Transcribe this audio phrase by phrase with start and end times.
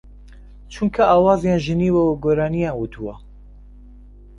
[0.73, 3.15] چونکە ئاوازیان ژەنیوە و گۆرانییان وتووە